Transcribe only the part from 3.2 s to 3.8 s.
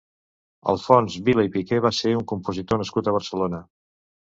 Barcelona.